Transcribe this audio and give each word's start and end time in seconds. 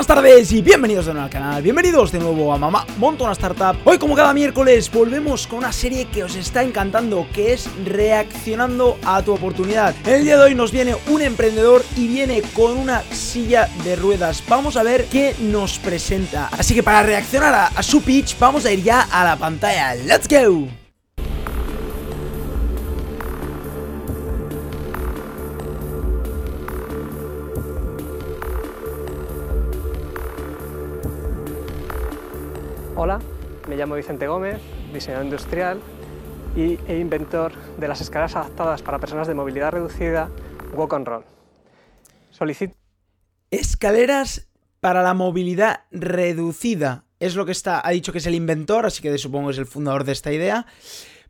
buenas 0.00 0.16
tardes 0.16 0.52
y 0.52 0.62
bienvenidos 0.62 1.04
de 1.04 1.12
nuevo 1.12 1.26
al 1.26 1.30
canal, 1.30 1.62
bienvenidos 1.62 2.10
de 2.10 2.18
nuevo 2.20 2.54
a 2.54 2.56
Mamá 2.56 2.86
Monto 2.96 3.30
Startup. 3.32 3.76
Hoy 3.84 3.98
como 3.98 4.16
cada 4.16 4.32
miércoles 4.32 4.90
volvemos 4.90 5.46
con 5.46 5.58
una 5.58 5.72
serie 5.72 6.06
que 6.06 6.24
os 6.24 6.36
está 6.36 6.62
encantando, 6.62 7.26
que 7.34 7.52
es 7.52 7.68
Reaccionando 7.84 8.96
a 9.04 9.20
tu 9.20 9.34
oportunidad. 9.34 9.94
En 10.06 10.14
el 10.14 10.24
día 10.24 10.38
de 10.38 10.44
hoy 10.44 10.54
nos 10.54 10.72
viene 10.72 10.96
un 11.08 11.20
emprendedor 11.20 11.84
y 11.98 12.08
viene 12.08 12.40
con 12.54 12.78
una 12.78 13.02
silla 13.12 13.68
de 13.84 13.94
ruedas. 13.94 14.42
Vamos 14.48 14.78
a 14.78 14.82
ver 14.82 15.04
qué 15.04 15.34
nos 15.38 15.78
presenta. 15.78 16.48
Así 16.52 16.74
que 16.74 16.82
para 16.82 17.02
reaccionar 17.02 17.52
a, 17.52 17.66
a 17.66 17.82
su 17.82 18.00
pitch 18.00 18.38
vamos 18.38 18.64
a 18.64 18.72
ir 18.72 18.82
ya 18.82 19.02
a 19.02 19.22
la 19.22 19.36
pantalla. 19.36 19.96
¡Let's 19.96 20.26
go! 20.26 20.79
Hola, 33.02 33.18
me 33.66 33.78
llamo 33.78 33.94
Vicente 33.94 34.26
Gómez, 34.26 34.60
diseñador 34.92 35.24
industrial 35.24 35.80
y, 36.54 36.78
e 36.86 36.98
inventor 36.98 37.50
de 37.78 37.88
las 37.88 38.02
escaleras 38.02 38.36
adaptadas 38.36 38.82
para 38.82 38.98
personas 38.98 39.26
de 39.26 39.32
movilidad 39.32 39.70
reducida 39.70 40.28
Walk 40.74 40.92
on 40.92 41.06
Roll. 41.06 41.24
Solicito 42.28 42.76
Escaleras 43.50 44.50
para 44.80 45.02
la 45.02 45.14
movilidad 45.14 45.84
reducida. 45.90 47.06
Es 47.20 47.36
lo 47.36 47.46
que 47.46 47.52
está, 47.52 47.80
ha 47.82 47.90
dicho 47.92 48.12
que 48.12 48.18
es 48.18 48.26
el 48.26 48.34
inventor, 48.34 48.84
así 48.84 49.00
que 49.00 49.16
supongo 49.16 49.46
que 49.46 49.52
es 49.52 49.58
el 49.58 49.64
fundador 49.64 50.04
de 50.04 50.12
esta 50.12 50.30
idea. 50.30 50.66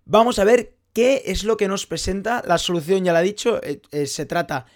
Vamos 0.04 0.40
a 0.40 0.44
ver 0.44 0.74
qué 0.92 1.22
es 1.26 1.44
lo 1.44 1.56
que 1.56 1.68
nos 1.68 1.86
presenta. 1.86 2.42
La 2.48 2.58
solución 2.58 3.04
ya 3.04 3.12
la 3.12 3.20
ha 3.20 3.22
dicho, 3.22 3.62
eh, 3.62 3.80
eh, 3.92 4.06
se 4.06 4.26
trata 4.26 4.66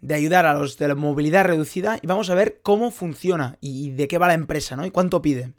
de 0.00 0.14
ayudar 0.14 0.46
a 0.46 0.54
los 0.54 0.78
de 0.78 0.86
la 0.86 0.94
movilidad 0.94 1.46
reducida 1.46 1.98
y 2.00 2.06
vamos 2.06 2.30
a 2.30 2.36
ver 2.36 2.60
cómo 2.62 2.92
funciona 2.92 3.58
y 3.60 3.90
de 3.90 4.06
qué 4.06 4.18
va 4.18 4.28
la 4.28 4.34
empresa, 4.34 4.76
¿no? 4.76 4.86
Y 4.86 4.92
cuánto 4.92 5.20
pide. 5.20 5.52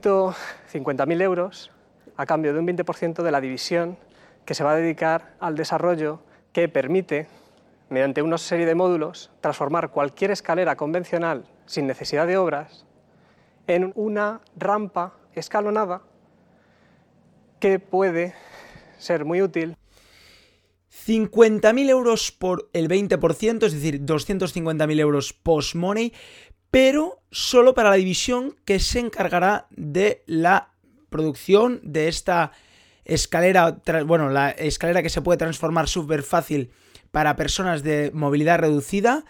50.000 0.00 1.22
euros 1.22 1.70
a 2.16 2.26
cambio 2.26 2.52
de 2.52 2.60
un 2.60 2.66
20% 2.66 3.22
de 3.22 3.30
la 3.30 3.40
división 3.40 3.96
que 4.44 4.54
se 4.54 4.64
va 4.64 4.72
a 4.72 4.76
dedicar 4.76 5.34
al 5.40 5.56
desarrollo 5.56 6.20
que 6.52 6.68
permite, 6.68 7.28
mediante 7.88 8.22
una 8.22 8.38
serie 8.38 8.66
de 8.66 8.74
módulos, 8.74 9.30
transformar 9.40 9.90
cualquier 9.90 10.30
escalera 10.30 10.76
convencional 10.76 11.44
sin 11.66 11.86
necesidad 11.86 12.26
de 12.26 12.36
obras 12.36 12.84
en 13.66 13.92
una 13.94 14.40
rampa 14.56 15.14
escalonada 15.34 16.02
que 17.60 17.78
puede 17.78 18.34
ser 18.98 19.24
muy 19.24 19.40
útil. 19.40 19.76
50.000 21.06 21.88
euros 21.88 22.32
por 22.32 22.68
el 22.72 22.88
20%, 22.88 23.64
es 23.64 23.72
decir, 23.72 24.04
250.000 24.04 25.00
euros 25.00 25.32
post-money, 25.32 26.12
pero 26.72 27.20
solo 27.30 27.74
para 27.74 27.90
la 27.90 27.96
división 27.96 28.56
que 28.64 28.80
se 28.80 28.98
encargará 28.98 29.66
de 29.70 30.24
la 30.26 30.70
producción 31.10 31.80
de 31.82 32.08
esta 32.08 32.52
escalera, 33.04 33.82
bueno, 34.06 34.30
la 34.30 34.48
escalera 34.52 35.02
que 35.02 35.10
se 35.10 35.20
puede 35.20 35.36
transformar 35.36 35.86
súper 35.86 36.22
fácil 36.22 36.70
para 37.10 37.36
personas 37.36 37.82
de 37.82 38.10
movilidad 38.14 38.58
reducida. 38.58 39.26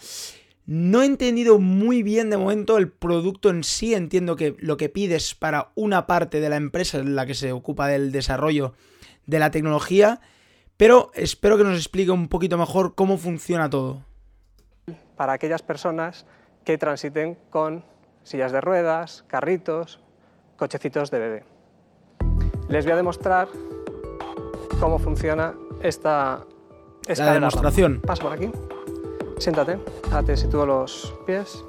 No 0.67 1.03
he 1.03 1.07
entendido 1.07 1.59
muy 1.59 2.05
bien 2.05 2.31
de 2.31 2.37
momento 2.37 2.79
el 2.79 2.89
producto 2.89 3.51
en 3.51 3.65
sí, 3.65 3.93
entiendo 3.93 4.37
que 4.37 4.55
lo 4.61 4.77
que 4.77 4.89
pides 4.89 5.35
para 5.35 5.73
una 5.75 6.07
parte 6.07 6.39
de 6.39 6.49
la 6.49 6.57
empresa 6.57 6.99
en 6.99 7.17
la 7.17 7.27
que 7.27 7.35
se 7.35 7.51
ocupa 7.51 7.89
del 7.89 8.13
desarrollo 8.13 8.75
de 9.27 9.41
la 9.41 9.51
tecnología, 9.51 10.21
pero 10.77 11.11
espero 11.15 11.59
que 11.59 11.65
nos 11.65 11.77
explique 11.77 12.13
un 12.13 12.29
poquito 12.29 12.57
mejor 12.57 12.95
cómo 12.95 13.19
funciona 13.19 13.69
todo. 13.69 14.05
Para 15.17 15.33
aquellas 15.33 15.63
personas 15.63 16.25
que 16.65 16.79
transiten 16.79 17.37
con 17.51 17.85
sillas 18.23 18.53
de 18.53 18.61
ruedas, 18.61 19.25
carritos, 19.27 20.01
cochecitos 20.57 21.11
de 21.11 21.19
bebé. 21.19 21.45
Les 22.69 22.85
voy 22.85 22.93
a 22.93 22.97
demostrar 22.97 23.49
cómo 24.81 24.99
funciona 24.99 25.55
esta 25.83 26.45
escalera. 27.07 27.27
La 27.27 27.35
demostración. 27.35 28.01
Pasa 28.01 28.23
por 28.23 28.33
aquí. 28.33 28.51
Siéntate. 29.39 29.79
Ahora 30.05 30.23
te 30.23 30.37
sitúo 30.37 30.65
los 30.65 31.15
pies. 31.27 31.65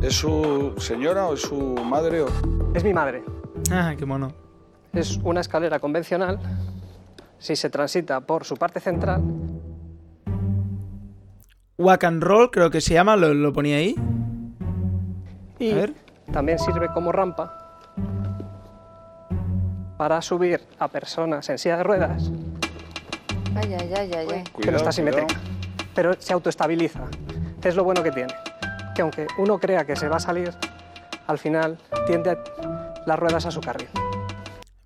¿Es 0.00 0.14
su 0.14 0.74
señora 0.78 1.26
o 1.26 1.34
es 1.34 1.42
su 1.42 1.56
madre? 1.56 2.22
O... 2.22 2.28
Es 2.74 2.82
mi 2.82 2.92
madre. 2.92 3.22
Ah, 3.70 3.94
qué 3.96 4.04
mono. 4.06 4.32
Es 4.92 5.18
una 5.18 5.40
escalera 5.40 5.78
convencional. 5.78 6.40
Si 7.38 7.54
se 7.54 7.70
transita 7.70 8.20
por 8.20 8.44
su 8.44 8.56
parte 8.56 8.80
central, 8.80 9.22
Walk 11.78 12.04
and 12.04 12.22
Roll, 12.22 12.50
creo 12.50 12.70
que 12.70 12.80
se 12.80 12.94
llama, 12.94 13.16
lo, 13.16 13.34
lo 13.34 13.52
ponía 13.52 13.76
ahí. 13.76 13.94
Y 15.58 15.72
A 15.72 15.74
ver. 15.74 15.94
también 16.32 16.58
sirve 16.58 16.88
como 16.92 17.12
rampa 17.12 17.58
para 19.96 20.20
subir 20.22 20.60
a 20.78 20.88
personas 20.88 21.48
en 21.48 21.58
silla 21.58 21.76
de 21.76 21.82
ruedas, 21.84 22.30
Ay, 23.54 23.74
ay, 23.78 23.92
ay, 23.96 24.10
ay, 24.14 24.14
ay. 24.16 24.26
que 24.26 24.34
no 24.36 24.52
Cuidado, 24.52 24.76
está 24.78 24.92
simétrica, 24.92 25.34
pero 25.94 26.14
se 26.18 26.32
autoestabiliza. 26.32 27.02
Es 27.62 27.76
lo 27.76 27.84
bueno 27.84 28.02
que 28.02 28.10
tiene, 28.10 28.32
que 28.94 29.02
aunque 29.02 29.26
uno 29.38 29.58
crea 29.58 29.84
que 29.84 29.94
se 29.94 30.08
va 30.08 30.16
a 30.16 30.20
salir, 30.20 30.52
al 31.26 31.38
final 31.38 31.78
tiende 32.06 32.30
a- 32.30 32.94
las 33.06 33.18
ruedas 33.18 33.46
a 33.46 33.50
su 33.50 33.60
carril. 33.60 33.88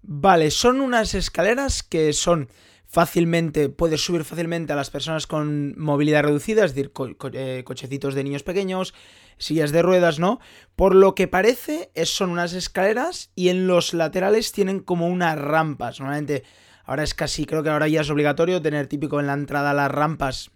Vale, 0.03 0.51
son 0.51 0.81
unas 0.81 1.15
escaleras 1.15 1.83
que 1.83 2.13
son 2.13 2.49
fácilmente, 2.87 3.69
puedes 3.69 4.01
subir 4.05 4.25
fácilmente 4.25 4.73
a 4.73 4.77
las 4.77 4.91
personas 4.91 5.27
con 5.27 5.79
movilidad 5.79 6.23
reducida, 6.23 6.65
es 6.65 6.75
decir, 6.75 6.93
eh, 7.33 7.63
cochecitos 7.65 8.15
de 8.15 8.25
niños 8.25 8.43
pequeños, 8.43 8.95
sillas 9.39 9.73
de 9.73 9.83
ruedas, 9.83 10.19
¿no? 10.19 10.41
Por 10.77 10.95
lo 10.95 11.15
que 11.15 11.29
parece, 11.29 11.91
es- 11.95 12.11
son 12.11 12.31
unas 12.31 12.53
escaleras 12.55 13.31
y 13.35 13.49
en 13.51 13.67
los 13.67 13.93
laterales 13.93 14.53
tienen 14.53 14.81
como 14.81 15.09
unas 15.09 15.39
rampas. 15.39 16.01
Normalmente, 16.01 16.45
ahora 16.85 17.03
es 17.03 17.15
casi, 17.15 17.45
creo 17.45 17.63
que 17.63 17.71
ahora 17.71 17.89
ya 17.89 18.01
es 18.01 18.11
obligatorio 18.11 18.63
tener 18.63 18.87
típico 18.87 19.21
en 19.21 19.27
la 19.27 19.35
entrada 19.35 19.75
las 19.75 19.91
rampas 19.91 20.51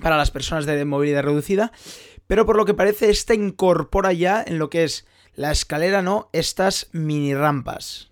para 0.00 0.16
las 0.16 0.30
personas 0.30 0.66
de 0.66 0.84
movilidad 0.84 1.24
reducida, 1.24 1.72
pero 2.26 2.46
por 2.46 2.56
lo 2.56 2.64
que 2.64 2.74
parece, 2.74 3.10
esta 3.10 3.34
incorpora 3.34 4.12
ya 4.12 4.42
en 4.46 4.58
lo 4.58 4.70
que 4.70 4.84
es 4.84 5.06
la 5.34 5.50
escalera, 5.52 6.00
¿no? 6.02 6.28
Estas 6.32 6.88
mini 6.92 7.34
rampas. 7.34 8.10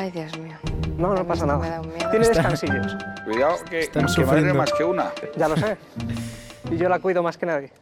Ay, 0.00 0.10
Dios 0.12 0.38
mío. 0.38 0.56
No, 0.96 1.14
no 1.14 1.26
pasa 1.26 1.44
nada. 1.44 1.82
Tiene 2.10 2.26
descansillos, 2.26 2.96
Cuidado, 3.26 3.56
que, 3.68 3.80
Están 3.80 4.06
que 4.06 4.12
sufriendo. 4.12 4.54
más 4.54 4.72
que 4.72 4.82
una. 4.82 5.12
ya 5.36 5.46
lo 5.48 5.56
sé. 5.56 5.76
Y 6.70 6.76
yo 6.76 6.88
la 6.88 7.00
cuido 7.00 7.22
más 7.22 7.36
que 7.36 7.46
nadie. 7.46 7.72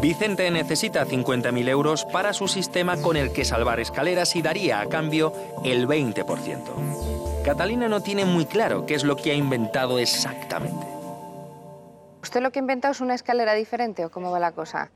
Vicente 0.00 0.50
necesita 0.50 1.06
50.000 1.06 1.68
euros 1.68 2.04
para 2.06 2.32
su 2.32 2.48
sistema 2.48 2.96
con 2.96 3.16
el 3.16 3.32
que 3.32 3.44
salvar 3.44 3.78
escaleras 3.78 4.34
y 4.34 4.42
daría 4.42 4.80
a 4.80 4.86
cambio 4.88 5.32
el 5.64 5.86
20%. 5.86 7.44
Catalina 7.44 7.88
no 7.88 8.02
tiene 8.02 8.24
muy 8.24 8.44
claro 8.44 8.84
qué 8.86 8.94
es 8.94 9.04
lo 9.04 9.14
que 9.16 9.30
ha 9.30 9.34
inventado 9.34 10.00
exactamente. 10.00 10.84
¿Usted 12.22 12.40
lo 12.42 12.50
que 12.50 12.58
ha 12.58 12.62
inventado 12.62 12.90
es 12.92 13.00
una 13.00 13.14
escalera 13.14 13.54
diferente 13.54 14.04
o 14.04 14.10
cómo 14.10 14.32
va 14.32 14.40
la 14.40 14.50
cosa? 14.52 14.90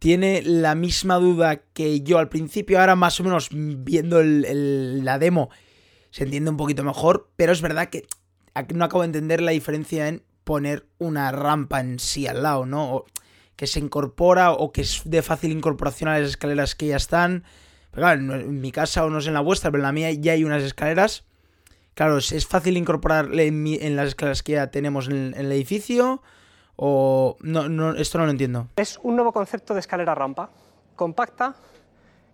Tiene 0.00 0.42
la 0.42 0.74
misma 0.74 1.16
duda 1.16 1.62
que 1.72 2.00
yo 2.00 2.18
al 2.18 2.28
principio, 2.28 2.80
ahora 2.80 2.96
más 2.96 3.20
o 3.20 3.22
menos 3.22 3.50
viendo 3.52 4.20
la 4.24 5.18
demo 5.20 5.50
se 6.10 6.24
entiende 6.24 6.50
un 6.50 6.56
poquito 6.56 6.82
mejor, 6.82 7.30
pero 7.36 7.52
es 7.52 7.60
verdad 7.60 7.88
que 7.90 8.06
no 8.74 8.84
acabo 8.84 9.02
de 9.02 9.06
entender 9.06 9.40
la 9.40 9.52
diferencia 9.52 10.08
en 10.08 10.24
poner 10.42 10.86
una 10.98 11.30
rampa 11.30 11.78
en 11.80 12.00
sí 12.00 12.26
al 12.26 12.42
lado, 12.42 12.66
¿no? 12.66 12.94
O 12.94 13.06
que 13.54 13.66
se 13.68 13.78
incorpora 13.78 14.52
o 14.52 14.72
que 14.72 14.80
es 14.80 15.02
de 15.04 15.22
fácil 15.22 15.52
incorporación 15.52 16.08
a 16.08 16.18
las 16.18 16.30
escaleras 16.30 16.74
que 16.74 16.88
ya 16.88 16.96
están. 16.96 17.44
Pero 17.90 18.02
claro, 18.06 18.34
en 18.40 18.60
mi 18.60 18.72
casa 18.72 19.04
o 19.04 19.10
no 19.10 19.20
sé 19.20 19.28
en 19.28 19.34
la 19.34 19.40
vuestra, 19.40 19.70
pero 19.70 19.82
en 19.82 19.86
la 19.86 19.92
mía 19.92 20.10
ya 20.12 20.32
hay 20.32 20.44
unas 20.44 20.62
escaleras. 20.62 21.24
Claro, 21.94 22.16
es, 22.18 22.46
fácil 22.46 22.76
incorporarle 22.78 23.46
en, 23.46 23.62
mi- 23.62 23.78
en 23.80 23.96
las 23.96 24.08
escaleras 24.08 24.42
que 24.42 24.52
ya 24.52 24.70
tenemos 24.70 25.08
en, 25.08 25.34
en 25.34 25.46
el 25.46 25.52
edificio. 25.52 26.22
O. 26.82 27.36
No, 27.42 27.68
no, 27.68 27.94
esto 27.94 28.16
no 28.16 28.24
lo 28.24 28.30
entiendo. 28.30 28.68
Es 28.76 28.98
un 29.02 29.14
nuevo 29.14 29.32
concepto 29.32 29.74
de 29.74 29.80
escalera 29.80 30.14
rampa, 30.14 30.48
compacta, 30.96 31.54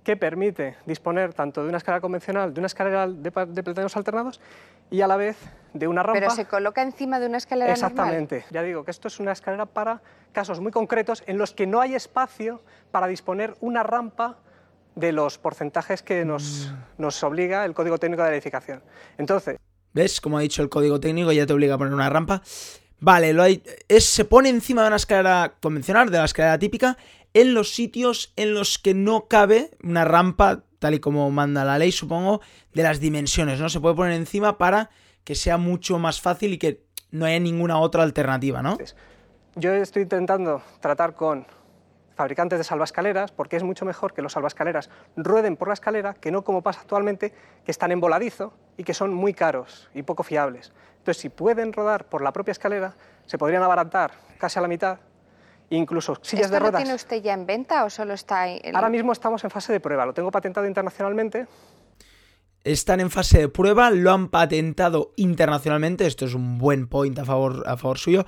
que 0.04 0.16
permite 0.16 0.76
disponer 0.87 1.34
tanto 1.34 1.64
de 1.64 1.69
una 1.69 1.78
escalera 1.78 2.00
convencional, 2.00 2.54
de 2.54 2.60
una 2.60 2.69
escalera 2.69 3.08
de, 3.08 3.32
de 3.48 3.62
peldaños 3.64 3.96
alternados 3.96 4.40
y 4.88 5.00
a 5.00 5.08
la 5.08 5.16
vez 5.16 5.37
de 5.75 5.88
una 5.88 6.04
rampa. 6.04 6.20
Pero 6.20 6.31
se 6.31 6.44
coloca 6.44 6.81
encima 6.81 7.19
de 7.19 7.26
una 7.26 7.38
escalera 7.38 7.72
normal. 7.72 7.90
Exactamente. 7.90 8.44
Ya 8.52 8.62
digo 8.62 8.84
que 8.84 8.93
esto 8.93 9.08
es 9.08 9.19
una 9.19 9.32
escalera 9.32 9.66
para 9.66 10.00
casos 10.31 10.60
muy 10.60 10.70
concretos 10.70 11.25
en 11.26 11.38
los 11.38 11.52
que 11.52 11.66
no 11.66 11.81
hay 11.81 11.96
espacio 11.96 12.62
para 12.92 13.08
disponer 13.08 13.56
una 13.60 13.82
rampa 13.82 14.38
de 14.94 15.10
los 15.10 15.38
porcentajes 15.38 16.04
que 16.04 16.25
nos, 16.25 16.72
nos 16.99 17.20
obliga 17.25 17.64
el 17.64 17.75
código 17.75 17.99
técnico 17.99 18.22
de 18.22 18.28
la 18.28 18.34
edificación. 18.37 18.81
Entonces, 19.19 19.56
¿Ves? 19.92 20.20
Como 20.20 20.37
ha 20.37 20.42
dicho 20.42 20.62
el 20.62 20.69
código 20.69 21.00
técnico, 21.00 21.32
ya 21.32 21.46
te 21.46 21.54
obliga 21.54 21.75
a 21.75 21.78
poner 21.78 21.94
una 21.94 22.10
rampa. 22.10 22.42
Vale, 22.98 23.32
lo 23.32 23.43
hay, 23.43 23.62
se 23.98 24.25
pone 24.25 24.48
encima 24.48 24.82
de 24.82 24.88
una 24.88 24.96
escalera 24.96 25.54
convencional, 25.60 26.10
de 26.10 26.19
la 26.19 26.25
escalera 26.25 26.58
típica, 26.58 26.96
en 27.34 27.52
los 27.52 27.75
sitios 27.75 28.32
en 28.37 28.54
los 28.54 28.78
que 28.78 28.94
no 28.94 29.28
cabe 29.28 29.70
una 29.82 30.04
rampa, 30.04 30.64
tal 30.78 30.94
y 30.94 31.00
como 31.00 31.31
manda 31.31 31.64
la 31.64 31.78
ley, 31.78 31.93
supongo, 31.93 32.40
de 32.72 32.82
las 32.82 32.98
dimensiones, 33.00 33.60
¿no? 33.60 33.69
Se 33.69 33.81
puede 33.81 33.94
poner 33.94 34.14
encima 34.14 34.56
para 34.56 34.90
que 35.25 35.34
sea 35.34 35.58
mucho 35.58 35.98
más 35.98 36.20
fácil 36.20 36.54
y 36.54 36.58
que 36.58 36.84
no 37.10 37.26
haya 37.26 37.38
ninguna 37.40 37.78
otra 37.78 38.02
alternativa, 38.02 38.62
¿no? 38.62 38.78
Yo 39.56 39.72
estoy 39.75 40.02
intentando 40.02 40.62
tratar 40.81 41.14
con 41.14 41.46
fabricantes 42.16 42.58
de 42.58 42.64
salvaescaleras 42.64 43.30
porque 43.30 43.56
es 43.56 43.62
mucho 43.62 43.84
mejor 43.84 44.12
que 44.14 44.22
los 44.22 44.32
salvaescaleras 44.32 44.90
rueden 45.16 45.56
por 45.56 45.68
la 45.68 45.74
escalera 45.74 46.14
que 46.14 46.32
no 46.32 46.42
como 46.42 46.62
pasa 46.62 46.80
actualmente, 46.80 47.32
que 47.64 47.70
están 47.70 47.92
en 47.92 48.00
voladizo 48.00 48.52
y 48.76 48.82
que 48.84 48.94
son 48.94 49.14
muy 49.14 49.34
caros 49.34 49.88
y 49.94 50.02
poco 50.02 50.22
fiables. 50.24 50.72
Entonces, 50.98 51.20
si 51.20 51.28
pueden 51.28 51.72
rodar 51.72 52.06
por 52.06 52.22
la 52.22 52.32
propia 52.32 52.52
escalera, 52.52 52.94
se 53.26 53.38
podrían 53.38 53.62
abaratar 53.62 54.12
casi 54.38 54.58
a 54.58 54.62
la 54.62 54.68
mitad 54.68 54.98
incluso 55.68 56.14
sillas 56.22 56.46
¿Esto 56.46 56.54
de 56.54 56.60
lo 56.60 56.66
ruedas. 56.66 56.82
tiene 56.82 56.94
usted 56.94 57.22
ya 57.22 57.34
en 57.34 57.44
venta 57.44 57.84
o 57.84 57.90
solo 57.90 58.14
está 58.14 58.42
ahí? 58.42 58.60
en- 58.62 58.74
Ahora 58.76 58.88
mismo 58.88 59.12
estamos 59.12 59.42
en 59.44 59.50
fase 59.50 59.72
de 59.72 59.80
prueba, 59.80 60.06
lo 60.06 60.14
tengo 60.14 60.30
patentado 60.30 60.66
internacionalmente. 60.66 61.46
Están 62.64 63.00
en 63.00 63.10
fase 63.10 63.38
de 63.38 63.48
prueba, 63.48 63.90
lo 63.90 64.10
han 64.12 64.28
patentado 64.28 65.12
internacionalmente, 65.16 66.06
esto 66.06 66.24
es 66.24 66.34
un 66.34 66.58
buen 66.58 66.88
point 66.88 67.16
a 67.18 67.24
favor, 67.24 67.62
a 67.66 67.76
favor 67.76 67.98
suyo. 67.98 68.26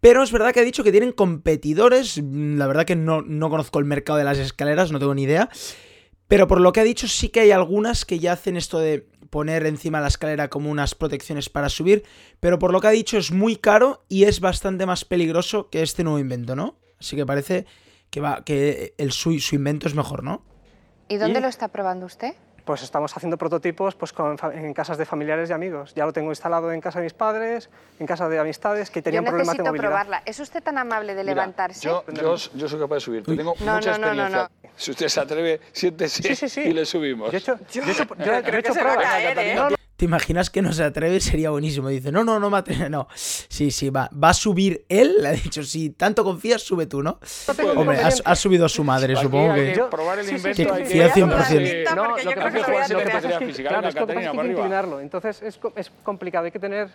Pero 0.00 0.22
es 0.22 0.32
verdad 0.32 0.52
que 0.52 0.60
ha 0.60 0.64
dicho 0.64 0.82
que 0.82 0.92
tienen 0.92 1.12
competidores, 1.12 2.20
mm, 2.22 2.56
la 2.58 2.66
verdad 2.66 2.84
que 2.84 2.96
no, 2.96 3.22
no 3.22 3.50
conozco 3.50 3.78
el 3.78 3.84
mercado 3.84 4.18
de 4.18 4.24
las 4.24 4.38
escaleras, 4.38 4.92
no 4.92 4.98
tengo 4.98 5.14
ni 5.14 5.24
idea. 5.24 5.50
Pero 6.26 6.46
por 6.46 6.60
lo 6.60 6.72
que 6.72 6.80
ha 6.80 6.84
dicho 6.84 7.08
sí 7.08 7.28
que 7.28 7.40
hay 7.40 7.50
algunas 7.50 8.04
que 8.04 8.18
ya 8.18 8.32
hacen 8.32 8.56
esto 8.56 8.78
de 8.78 9.06
poner 9.30 9.66
encima 9.66 9.98
de 9.98 10.02
la 10.02 10.08
escalera 10.08 10.48
como 10.48 10.70
unas 10.70 10.94
protecciones 10.94 11.48
para 11.48 11.68
subir, 11.68 12.04
pero 12.40 12.58
por 12.58 12.72
lo 12.72 12.80
que 12.80 12.88
ha 12.88 12.92
dicho 12.92 13.18
es 13.18 13.32
muy 13.32 13.56
caro 13.56 14.04
y 14.08 14.24
es 14.24 14.40
bastante 14.40 14.86
más 14.86 15.04
peligroso 15.04 15.70
que 15.70 15.82
este 15.82 16.04
nuevo 16.04 16.18
invento, 16.18 16.54
¿no? 16.56 16.76
Así 17.00 17.16
que 17.16 17.26
parece 17.26 17.66
que 18.10 18.20
va 18.20 18.44
que 18.44 18.94
el 18.98 19.12
su, 19.12 19.38
su 19.40 19.54
invento 19.54 19.88
es 19.88 19.94
mejor, 19.94 20.22
¿no? 20.22 20.44
¿Y 21.08 21.16
dónde 21.16 21.40
¿Y? 21.40 21.42
lo 21.42 21.48
está 21.48 21.68
probando 21.68 22.06
usted? 22.06 22.34
Pues 22.64 22.82
estamos 22.82 23.16
haciendo 23.16 23.36
prototipos 23.38 23.94
pues, 23.94 24.12
con 24.12 24.36
fa- 24.38 24.52
en 24.54 24.72
casas 24.74 24.98
de 24.98 25.06
familiares 25.06 25.50
y 25.50 25.52
amigos. 25.52 25.94
Ya 25.94 26.04
lo 26.06 26.12
tengo 26.12 26.30
instalado 26.30 26.70
en 26.72 26.80
casa 26.80 26.98
de 27.00 27.04
mis 27.04 27.12
padres, 27.14 27.70
en 27.98 28.06
casa 28.06 28.28
de 28.28 28.38
amistades 28.38 28.90
que 28.90 29.02
tenían 29.02 29.24
problemas 29.24 29.56
de 29.56 29.62
necesito 29.62 29.70
movilidad. 29.70 29.88
probarla. 29.90 30.22
¿Es 30.26 30.38
usted 30.40 30.62
tan 30.62 30.78
amable 30.78 31.14
de 31.14 31.22
Mira, 31.22 31.34
levantarse? 31.34 31.80
Yo, 31.80 32.04
yo, 32.12 32.36
yo 32.54 32.68
soy 32.68 32.78
capaz 32.80 32.96
de 32.96 33.00
subir. 33.00 33.24
Tengo 33.24 33.54
No, 33.60 33.74
mucha 33.74 33.92
no, 33.92 33.98
no, 33.98 34.14
no, 34.14 34.22
experiencia. 34.22 34.50
Si 34.76 34.90
usted 34.92 35.08
se 35.08 35.20
atreve, 35.20 35.60
siéntese 35.72 36.22
Sí, 36.22 36.36
sí, 36.36 36.48
sí. 36.48 36.60
y 36.60 36.72
le 36.72 36.84
subimos. 36.84 37.30
Yo 37.32 37.36
he 37.38 37.40
hecho, 37.40 37.58
yo 37.72 37.82
he 37.82 37.90
hecho, 37.90 38.04
yo- 38.16 38.34
he 38.34 38.42
que 38.42 38.58
hecho 38.58 38.72
se 38.74 38.82
va 38.84 38.90
a 38.90 38.94
pruebas. 38.94 39.12
caer, 39.14 39.38
¿eh? 39.38 39.76
¿Te 40.00 40.06
imaginas 40.06 40.48
que 40.48 40.62
no 40.62 40.72
se 40.72 40.82
atreve? 40.82 41.20
Sería 41.20 41.50
buenísimo. 41.50 41.88
Dice, 41.90 42.10
no, 42.10 42.24
no, 42.24 42.40
no 42.40 42.48
me 42.48 42.56
atreve. 42.56 42.88
No. 42.88 43.06
Sí, 43.14 43.70
sí, 43.70 43.90
va. 43.90 44.08
Va 44.12 44.30
a 44.30 44.32
subir 44.34 44.86
él. 44.88 45.16
Le 45.20 45.28
ha 45.28 45.32
dicho, 45.32 45.62
si 45.62 45.90
tanto 45.90 46.24
confías, 46.24 46.62
sube 46.62 46.86
tú, 46.86 47.02
¿no? 47.02 47.18
Hombre, 47.76 47.98
ha, 48.00 48.08
ha 48.24 48.34
subido 48.34 48.64
a 48.64 48.68
su 48.70 48.82
madre, 48.82 49.12
Aquí 49.12 49.22
supongo 49.24 49.52
que... 49.54 49.74
Yo- 49.76 49.90
probar 49.90 50.18
el 50.20 50.24
sí, 50.24 50.30
sí, 50.30 50.36
invento. 50.36 50.74
sí, 50.76 50.84
sí, 50.86 50.92
que- 50.98 51.10
sí, 51.10 51.20
100%. 51.20 51.94
No, 51.94 52.08
lo 52.08 52.16
que 52.16 52.34
pasa 52.34 52.48
es 52.48 52.64
que- 52.64 52.72
hay 54.16 54.26
inclinarlo. 54.50 55.00
Entonces 55.00 55.42
es, 55.42 55.58
co- 55.58 55.74
es 55.76 55.92
complicado, 56.02 56.46
hay 56.46 56.50
que 56.50 56.58
tener 56.58 56.88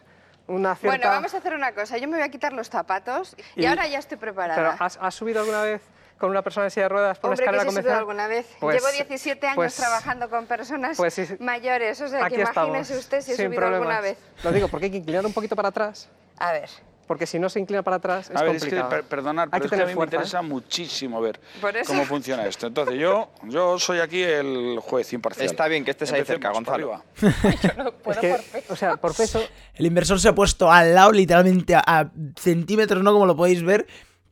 una 0.47 0.75
cierta... 0.75 0.97
Bueno, 0.97 1.11
vamos 1.11 1.33
a 1.35 1.37
hacer 1.37 1.53
una 1.53 1.73
cosa. 1.73 1.99
Yo 1.99 2.07
me 2.07 2.17
voy 2.17 2.25
a 2.25 2.29
quitar 2.29 2.53
los 2.53 2.69
zapatos 2.71 3.35
y, 3.55 3.61
Y- 3.61 3.65
ahora 3.67 3.87
ya 3.87 3.99
estoy 3.99 4.17
Pero, 4.17 4.33
preparada. 4.33 4.77
¿has, 4.79 4.97
has 4.99 5.13
subido 5.13 5.41
alguna 5.41 5.61
vez 5.61 5.81
con 6.17 6.29
una 6.29 6.41
persona 6.41 6.67
en 6.67 6.71
silla 6.71 6.83
de 6.83 6.89
ruedas 6.89 7.19
por 7.19 7.29
Hombre, 7.31 7.43
una 7.43 7.51
que 7.51 7.57
escalera 7.57 7.65
convencional? 7.65 7.99
alguna 7.99 8.27
vez. 8.27 8.45
Pues- 8.59 8.75
Llevo 8.81 8.91
17 8.93 9.47
años 9.47 9.55
pues- 9.55 9.75
trabajando 9.75 10.29
con 10.29 10.45
personas 10.45 10.97
pues 10.97 11.13
sí, 11.13 11.25
sí. 11.25 11.35
mayores, 11.39 11.99
o 12.01 12.07
sea, 12.07 12.29
que 12.29 12.35
imagínese 12.41 12.97
usted 12.97 13.21
si 13.21 13.31
he 13.33 13.35
subido 13.35 13.51
problemas. 13.55 13.75
alguna 13.79 14.01
vez. 14.01 14.17
Lo 14.43 14.51
digo 14.51 14.67
porque 14.69 14.85
hay 14.85 14.91
que 14.91 14.97
inclinar 14.97 15.25
un 15.25 15.33
poquito 15.33 15.55
para 15.55 15.69
atrás, 15.69 16.07
A 16.37 16.53
ver. 16.53 16.69
porque 17.05 17.27
si 17.27 17.37
no 17.37 17.49
se 17.49 17.59
inclina 17.59 17.83
para 17.83 17.97
atrás 17.97 18.29
es 18.29 18.35
A 18.35 18.43
ver, 18.43 18.55
es 18.55 18.63
que, 18.63 18.69
complicado. 18.69 18.89
per- 18.89 19.03
perdonad, 19.03 19.43
Hay 19.51 19.59
pero 19.59 19.69
que 19.69 19.75
es 19.75 19.79
que 19.79 19.83
a 19.83 19.87
mí 19.87 19.93
me 19.93 20.01
¿eh? 20.01 20.05
interesa 20.05 20.41
muchísimo 20.41 21.19
ver 21.21 21.39
cómo 21.85 22.05
funciona 22.05 22.45
esto. 22.47 22.65
Entonces, 22.67 22.95
yo, 22.97 23.29
yo 23.43 23.77
soy 23.77 23.99
aquí 23.99 24.23
el 24.23 24.79
juez 24.81 25.11
imparcial. 25.13 25.45
Está 25.47 25.67
bien 25.67 25.83
que 25.85 25.91
estés 25.91 26.11
ahí 26.13 26.23
cerca, 26.23 26.47
Empecemos 26.47 26.63
por 26.63 26.81
Gonzalo. 26.81 27.03
arriba. 27.21 27.91
Es 28.05 28.17
que, 28.19 28.63
o 28.69 28.75
sea, 28.75 28.95
por 28.97 29.13
peso, 29.15 29.43
El 29.73 29.85
inversor 29.85 30.19
se 30.19 30.29
ha 30.29 30.33
puesto 30.35 30.71
al 30.71 30.95
lado, 30.95 31.11
literalmente 31.11 31.75
a, 31.75 31.83
a 31.85 32.09
centímetros, 32.39 33.03
¿no? 33.03 33.11
Como 33.11 33.25
lo 33.25 33.35
podéis 33.35 33.63
ver, 33.63 33.85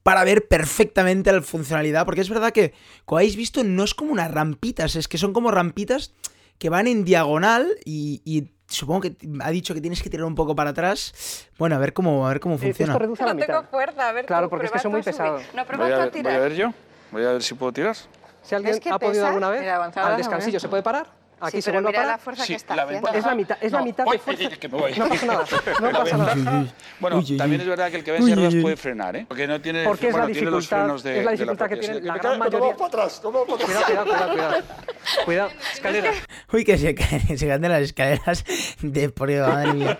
para 0.03 0.23
ver 0.23 0.47
perfectamente 0.47 1.31
la 1.31 1.41
funcionalidad. 1.41 2.05
Porque 2.05 2.21
es 2.21 2.29
verdad 2.29 2.51
que, 2.51 2.73
como 3.05 3.19
habéis 3.19 3.35
visto, 3.35 3.63
no 3.63 3.83
es 3.83 3.93
como 3.93 4.11
unas 4.11 4.29
rampitas, 4.31 4.95
es 4.95 5.07
que 5.07 5.17
son 5.17 5.33
como 5.33 5.49
rampitas 5.51 6.13
que 6.59 6.69
van 6.69 6.87
en 6.87 7.03
diagonal 7.03 7.67
y, 7.83 8.21
y 8.25 8.51
supongo 8.67 9.01
que 9.01 9.15
ha 9.41 9.49
dicho 9.51 9.73
que 9.73 9.81
tienes 9.81 10.01
que 10.03 10.09
tirar 10.09 10.25
un 10.25 10.35
poco 10.35 10.55
para 10.55 10.69
atrás. 10.71 11.47
Bueno, 11.57 11.75
a 11.75 11.79
ver 11.79 11.93
cómo, 11.93 12.25
a 12.27 12.29
ver 12.29 12.39
cómo 12.39 12.57
funciona. 12.57 12.91
esto 12.93 12.99
reduce 12.99 13.23
a 13.23 13.27
la 13.27 13.33
No 13.33 13.39
mitad. 13.39 13.47
tengo 13.59 13.67
fuerza, 13.71 14.09
a 14.09 14.11
ver 14.11 14.25
Claro, 14.25 14.45
tú, 14.47 14.49
porque 14.51 14.65
es 14.67 14.71
que 14.71 14.79
soy 14.79 14.91
muy 14.91 15.01
tú 15.01 15.09
a 15.09 15.13
subir. 15.13 15.21
pesado. 15.31 15.37
No, 15.55 15.65
Voy 15.77 15.91
a, 15.91 15.97
ver, 15.97 16.11
voy 16.23 16.31
a 16.33 16.39
ver 16.39 16.55
yo. 16.55 16.73
Voy 17.11 17.23
a 17.25 17.31
ver 17.33 17.43
si 17.43 17.53
puedo 17.55 17.71
tirar. 17.71 17.95
Si 18.43 18.55
alguien 18.55 18.73
¿Ves 18.73 18.81
que 18.81 18.89
ha 18.89 18.99
podido 18.99 19.25
alguna 19.25 19.49
vez, 19.49 19.61
Mira, 19.61 19.85
al 19.85 20.17
descansillo 20.17 20.59
se 20.59 20.67
puede 20.67 20.83
parar, 20.83 21.07
aquí 21.41 21.57
sí, 21.57 21.61
se 21.61 21.71
pero 21.71 21.81
vuelve 21.83 21.89
a 21.89 21.91
mira 21.91 22.01
parar. 22.03 22.17
la 22.19 22.23
fuerza 22.23 22.43
Sí, 22.43 22.53
que 22.53 22.57
está 22.57 22.75
la 22.75 22.83
haciendo. 22.83 23.05
ventaja- 23.07 23.17
Es 23.19 23.25
la 23.25 23.35
mitad, 23.35 23.57
es 23.61 23.71
la 23.71 23.79
No, 23.79 23.85
mitad 23.85 24.05
uy, 24.07 24.11
de 24.13 24.19
fuerza. 24.19 24.49
que 24.57 24.69
me 24.69 24.77
voy. 24.77 24.93
No 24.93 25.09
pasa 25.09 25.25
nada, 25.27 25.45
no 25.81 25.91
La 25.91 25.99
pasa 25.99 26.17
nada. 26.17 26.65
Bueno, 26.99 27.17
Uy, 27.17 27.25
uy, 27.31 27.37
también 27.37 27.61
uy. 27.61 27.63
es 27.63 27.69
verdad 27.69 27.91
que 27.91 27.97
el 27.97 28.03
que 28.03 28.11
de 28.13 28.35
ruedas 28.35 28.55
puede 28.61 28.77
frenar, 28.77 29.15
¿eh? 29.15 29.25
Porque 29.27 29.47
no 29.47 29.59
tiene, 29.61 29.83
Porque 29.83 30.07
es 30.07 30.13
la 30.13 30.19
bueno, 30.21 30.33
tiene 30.33 30.51
los 30.51 30.59
dificultad, 30.63 30.83
frenos 30.85 31.03
de, 31.03 31.19
es 31.19 31.25
la 31.25 31.31
de 31.31 31.37
dificultad 31.37 31.69
que 31.69 31.77
tiene 31.77 32.01
la 32.01 32.17
gran 32.17 32.39
mayoría. 32.39 32.59
voy 32.59 32.73
para 32.75 32.87
atrás, 32.87 33.21
voy 33.23 33.33
para 33.33 33.63
atrás. 33.63 33.65
Cuidado, 33.65 33.85
cuidado, 33.85 34.05
cuidado, 34.05 34.31
cuidado. 34.33 34.63
Cuidado, 35.25 35.49
escalera, 35.73 36.11
Uy, 36.53 36.63
que 36.63 36.77
se 36.77 36.95
caen, 36.95 37.37
se 37.37 37.47
caen 37.47 37.61
de 37.61 37.69
las 37.69 37.81
escaleras 37.81 38.45
de 38.81 39.09
prueba, 39.09 39.49
madre 39.49 39.73
mía. 39.73 39.99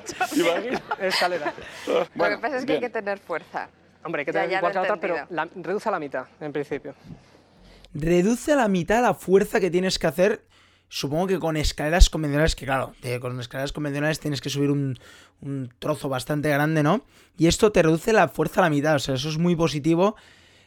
escalera. 1.02 1.54
Lo 1.88 2.08
Bueno, 2.16 2.38
que 2.38 2.42
pasa 2.42 2.58
es 2.58 2.66
que 2.66 2.74
hay 2.74 2.80
que 2.80 2.90
tener 2.90 3.20
fuerza. 3.20 3.70
Hombre, 4.06 4.22
hay 4.22 4.26
que 4.26 4.32
tener 4.34 4.52
igual 4.52 4.72
que 4.72 4.78
lo 4.80 4.84
la 4.86 4.94
otra, 4.94 5.02
pero 5.02 5.28
la- 5.30 5.48
reduce 5.56 5.90
a 5.90 5.92
la 5.92 6.00
mitad, 6.00 6.26
en 6.40 6.52
principio. 6.54 6.94
reduce 7.94 8.54
a 8.54 8.56
la 8.56 8.68
mitad 8.68 9.02
la 9.02 9.14
fuerza 9.14 9.60
que 9.60 9.70
tienes 9.70 10.00
que 10.00 10.08
hacer. 10.08 10.44
Supongo 10.96 11.26
que 11.26 11.40
con 11.40 11.58
escaleras 11.58 12.08
convencionales, 12.12 12.56
que 12.56 12.66
claro, 12.66 12.94
de- 13.02 13.20
con 13.20 13.40
escaleras 13.40 13.72
convencionales 13.72 14.20
tienes 14.20 14.42
que 14.42 14.52
subir 14.52 14.70
un, 14.70 15.00
un 15.42 15.74
trozo 15.80 16.08
bastante 16.08 16.50
grande, 16.50 16.84
¿no? 16.84 17.02
Y 17.36 17.48
esto 17.48 17.72
te 17.72 17.82
reduce 17.82 18.14
la 18.14 18.28
fuerza 18.28 18.62
a 18.62 18.66
la 18.66 18.70
mitad, 18.70 18.94
o 18.94 19.00
sea, 19.00 19.16
eso 19.16 19.28
es 19.28 19.40
muy 19.40 19.56
positivo. 19.56 20.16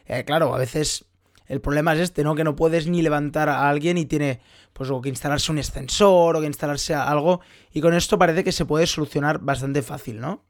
Eh, 0.05 0.25
claro, 0.25 0.53
a 0.53 0.57
veces 0.57 1.05
el 1.45 1.61
problema 1.61 1.93
es 1.93 2.01
este, 2.01 2.25
¿no? 2.25 2.35
Que 2.35 2.43
no 2.43 2.57
puedes 2.57 2.87
ni 2.87 3.01
levantar 3.01 3.47
a 3.47 3.69
alguien 3.69 3.97
y 3.97 4.03
tiene, 4.05 4.41
pues, 4.73 4.89
o 4.89 4.99
que 4.99 5.07
instalarse 5.07 5.49
un 5.49 5.59
ascensor 5.59 6.35
o 6.35 6.41
que 6.41 6.45
instalarse 6.47 6.93
algo. 6.93 7.39
Y 7.71 7.79
con 7.79 7.93
esto 7.93 8.17
parece 8.19 8.43
que 8.43 8.51
se 8.51 8.65
puede 8.65 8.85
solucionar 8.85 9.39
bastante 9.39 9.81
fácil, 9.81 10.19
¿no? 10.19 10.43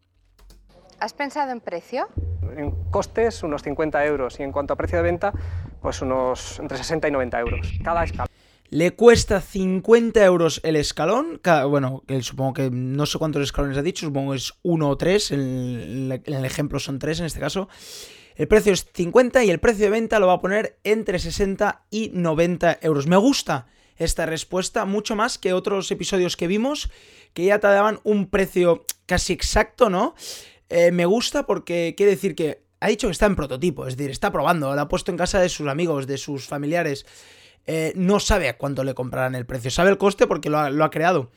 ¿Has 1.00 1.14
pensado 1.14 1.52
en 1.52 1.62
precio? 1.62 2.08
En 2.58 2.72
costes, 2.90 3.44
unos 3.44 3.62
50 3.62 4.04
euros. 4.08 4.40
Y 4.40 4.44
en 4.44 4.52
cuanto 4.52 4.74
a 4.74 4.76
precio 4.76 4.98
de 4.98 5.04
venta, 5.04 5.32
pues 5.84 6.02
unos 6.02 6.58
entre 6.60 6.80
60 6.80 7.08
y 7.10 7.12
90 7.12 7.40
euros. 7.42 7.74
Cada 7.84 8.04
escala. 8.04 8.26
Le 8.70 8.96
cuesta 8.96 9.40
50 9.40 10.26
euros 10.26 10.60
el 10.64 10.76
escalón. 10.76 11.40
Bueno, 11.70 12.04
supongo 12.20 12.54
que 12.54 12.70
no 12.70 13.06
sé 13.06 13.18
cuántos 13.18 13.42
escalones 13.42 13.78
ha 13.78 13.82
dicho, 13.82 14.06
supongo 14.06 14.32
que 14.32 14.38
es 14.38 14.54
uno 14.62 14.90
o 14.90 14.98
tres. 14.98 15.32
En 15.32 16.22
el, 16.26 16.46
ejemplo 16.46 16.78
son 16.80 17.00
tres 17.00 17.20
en 17.22 17.28
este 17.28 17.40
caso. 17.40 17.70
El 18.36 18.50
precio 18.50 18.74
es 18.74 18.86
50 18.94 19.46
y 19.46 19.52
el 19.52 19.60
precio 19.60 19.86
de 19.86 19.92
venta 19.92 20.20
lo 20.20 20.28
va 20.28 20.34
a 20.34 20.42
poner 20.42 20.80
entre 20.84 21.18
60 21.18 21.86
y 21.90 22.12
90 22.14 22.80
euros. 22.82 23.08
Me 23.08 23.16
gusta 23.16 23.68
esta 23.96 24.26
respuesta 24.26 24.84
mucho 24.84 25.16
más 25.16 25.38
que 25.38 25.54
otros 25.54 25.90
episodios 25.90 26.36
que 26.36 26.48
vimos, 26.48 26.92
que 27.34 27.46
ya 27.46 27.60
te 27.60 27.68
daban 27.68 28.00
un 28.04 28.30
precio 28.30 28.86
casi 29.06 29.32
exacto, 29.32 29.90
¿no? 29.90 30.14
Eh, 30.70 30.92
me 30.92 31.06
gusta 31.06 31.46
porque 31.46 31.96
quiere 31.96 32.12
decir 32.12 32.36
que 32.36 32.68
ha 32.80 32.90
dicho 32.90 33.08
que 33.08 33.14
está 33.14 33.26
en 33.26 33.36
prototipo, 33.36 33.88
es 33.88 33.96
decir, 33.96 34.12
está 34.12 34.32
probando, 34.32 34.76
lo 34.76 34.82
ha 34.82 34.88
puesto 34.88 35.10
en 35.10 35.18
casa 35.18 35.40
de 35.40 35.50
sus 35.50 35.68
amigos, 35.68 36.06
de 36.06 36.18
sus 36.18 36.46
familiares. 36.46 37.06
Eh, 37.68 37.94
no 37.96 38.20
sabe 38.20 38.50
a 38.50 38.58
cuánto 38.58 38.84
le 38.84 38.96
comprarán 38.96 39.36
el 39.36 39.46
precio, 39.46 39.70
sabe 39.70 39.90
el 39.90 39.98
coste 39.98 40.26
porque 40.26 40.50
lo 40.50 40.58
ha, 40.58 40.70
lo 40.70 40.84
ha 40.84 40.90
creado. 40.90 41.32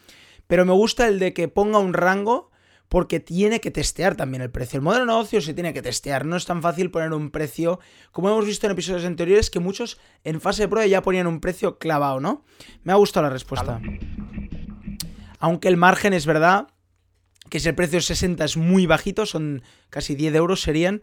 Pero 0.47 0.65
me 0.65 0.73
gusta 0.73 1.07
el 1.07 1.19
de 1.19 1.35
que 1.35 1.49
ponga 1.49 1.79
un 1.79 1.93
rango 1.93 2.51
porque 2.91 3.21
tiene 3.21 3.61
que 3.61 3.71
testear 3.71 4.17
también 4.17 4.43
el 4.43 4.51
precio. 4.51 4.79
El 4.79 4.83
modelo 4.83 5.05
de 5.05 5.13
negocio 5.13 5.41
se 5.41 5.55
tiene 5.55 5.73
que 5.73 5.81
testear, 5.81 6.27
no 6.27 6.37
es 6.37 6.45
tan 6.45 6.61
fácil 6.61 6.91
poner 6.91 7.13
un 7.13 7.31
precio, 7.31 7.79
como 8.11 8.31
hemos 8.31 8.45
visto 8.45 8.67
en 8.67 8.73
episodios 8.73 9.05
anteriores, 9.05 9.49
que 9.49 9.61
muchos 9.61 9.99
en 10.25 10.41
fase 10.41 10.63
de 10.63 10.69
prueba 10.69 10.87
ya 10.89 11.01
ponían 11.01 11.29
un 11.29 11.41
precio 11.41 11.79
clavado, 11.79 12.19
¿no? 12.19 12.45
Me 12.83 12.93
ha 12.93 12.97
gustado 12.97 13.25
la 13.25 13.31
respuesta. 13.31 13.81
Aunque 15.39 15.69
el 15.69 15.77
margen 15.77 16.13
es 16.15 16.27
verdad 16.27 16.67
que 17.49 17.61
si 17.61 17.69
el 17.69 17.77
precio 17.77 18.01
es 18.01 18.07
60 18.07 18.45
es 18.45 18.57
muy 18.57 18.87
bajito, 18.87 19.25
son 19.25 19.63
casi 19.89 20.17
10 20.17 20.35
euros 20.35 20.61
serían. 20.61 21.01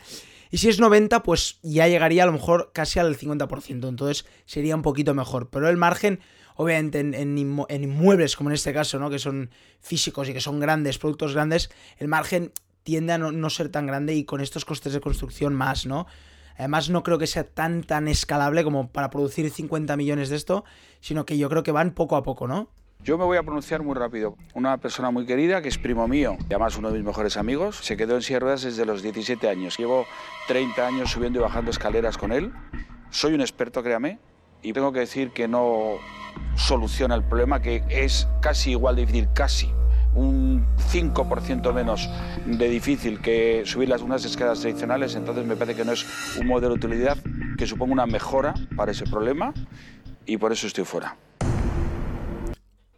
Y 0.52 0.58
si 0.58 0.70
es 0.70 0.80
90, 0.80 1.24
pues 1.24 1.60
ya 1.62 1.88
llegaría 1.88 2.24
a 2.24 2.26
lo 2.26 2.32
mejor 2.34 2.72
casi 2.74 3.00
al 3.00 3.18
50%, 3.18 3.88
entonces 3.90 4.26
sería 4.46 4.76
un 4.76 4.82
poquito 4.82 5.14
mejor. 5.14 5.50
Pero 5.50 5.68
el 5.70 5.78
margen, 5.78 6.20
obviamente 6.56 7.00
en, 7.00 7.14
en 7.14 7.36
inmu- 7.38 7.66
en 7.70 7.84
inmuebles, 7.84 8.36
como 8.36 8.50
en 8.50 8.56
este 8.56 8.74
caso, 8.74 9.00
¿no? 9.00 9.10
que 9.10 9.20
son 9.20 9.50
físicos 9.80 10.30
y 10.30 10.34
que 10.34 10.42
son 10.42 10.60
grandes, 10.60 10.98
productos 10.98 11.34
grandes, 11.34 11.70
el 11.98 12.08
margen 12.08 12.52
tiende 12.84 13.14
a 13.14 13.18
no, 13.18 13.32
no 13.32 13.50
ser 13.50 13.70
tan 13.70 13.86
grande 13.86 14.16
y 14.16 14.24
con 14.24 14.40
estos 14.42 14.64
costes 14.66 14.94
de 14.94 15.02
construcción 15.02 15.54
más, 15.54 15.86
¿no? 15.86 16.08
Además, 16.58 16.90
no 16.90 17.04
creo 17.04 17.20
que 17.20 17.28
sea 17.28 17.44
tan, 17.44 17.84
tan 17.84 18.08
escalable 18.08 18.64
como 18.64 18.90
para 18.92 19.12
producir 19.12 19.48
50 19.52 19.96
millones 19.96 20.30
de 20.30 20.38
esto, 20.38 20.64
sino 21.02 21.24
que 21.26 21.38
yo 21.38 21.50
creo 21.50 21.62
que 21.62 21.72
van 21.72 21.92
poco 21.92 22.16
a 22.16 22.24
poco, 22.24 22.48
¿no? 22.48 22.72
Yo 23.08 23.18
me 23.18 23.24
voy 23.24 23.38
a 23.38 23.44
pronunciar 23.44 23.84
muy 23.84 23.96
rápido. 23.96 24.36
Una 24.54 24.80
persona 24.80 25.12
muy 25.12 25.26
querida, 25.26 25.62
que 25.62 25.70
es 25.70 25.78
primo 25.78 26.10
mío, 26.10 26.36
y 26.42 26.54
además 26.54 26.78
uno 26.78 26.90
de 26.92 26.98
mis 26.98 27.06
mejores 27.06 27.38
amigos, 27.38 27.78
se 27.78 27.96
quedó 27.96 28.16
en 28.16 28.22
silla 28.22 28.36
de 28.36 28.40
ruedas 28.42 28.64
desde 28.64 28.86
los 28.86 29.02
17 29.02 29.48
años. 29.48 29.78
Llevo 29.78 30.06
30 30.50 30.86
años 30.86 31.12
subiendo 31.12 31.40
y 31.40 31.42
bajando 31.42 31.72
escaleras 31.72 32.18
con 32.18 32.34
él. 32.34 32.52
Soy 33.10 33.34
un 33.34 33.40
experto, 33.40 33.82
créame, 33.82 34.20
y 34.62 34.74
tengo 34.74 34.92
que 34.92 35.00
decir 35.00 35.32
que 35.32 35.48
no 35.48 35.94
soluciona 36.58 37.16
el 37.16 37.24
problema, 37.24 37.62
que 37.62 37.82
es 37.88 38.28
casi 38.42 38.72
igual 38.72 38.98
de 38.98 39.06
difícil, 39.06 39.30
casi 39.34 39.72
un 40.14 40.68
5% 40.92 41.74
menos 41.74 42.10
de 42.46 42.68
difícil 42.68 43.22
que 43.22 43.64
subir 43.66 43.88
las 43.88 44.02
unas 44.02 44.26
escaleras 44.26 44.60
tradicionales, 44.60 45.16
entonces 45.16 45.46
me 45.46 45.56
parece 45.56 45.78
que 45.78 45.86
no 45.86 45.94
es 45.94 46.38
un 46.38 46.48
modelo 46.48 46.76
de 46.76 46.86
utilidad 46.86 47.18
que 47.58 47.68
suponga 47.68 47.94
una 47.94 48.06
mejora 48.06 48.54
para 48.76 48.92
ese 48.92 49.06
problema 49.06 49.54
y 50.26 50.36
por 50.36 50.52
eso 50.52 50.68
estoy 50.68 50.84
fuera. 50.84 51.16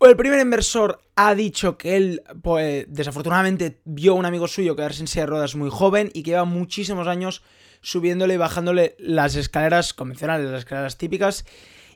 El 0.02 0.16
primer 0.16 0.40
inversor 0.40 1.02
ha 1.16 1.36
dicho 1.36 1.78
que 1.78 1.98
él, 1.98 2.24
pues, 2.42 2.86
desafortunadamente, 2.88 3.82
vio 3.84 4.14
a 4.14 4.16
un 4.16 4.26
amigo 4.26 4.48
suyo 4.48 4.76
quedarse 4.76 5.02
en 5.02 5.08
silla 5.08 5.24
de 5.24 5.32
ruedas 5.32 5.56
muy 5.56 5.70
joven 5.70 6.10
y 6.14 6.24
que 6.24 6.32
lleva 6.32 6.46
muchísimos 6.46 7.08
años 7.08 7.44
subiéndole 7.82 8.36
y 8.36 8.38
bajándole 8.38 8.96
las 8.98 9.36
escaleras 9.36 9.94
convencionales, 9.94 10.50
las 10.50 10.60
escaleras 10.60 10.98
típicas, 10.98 11.46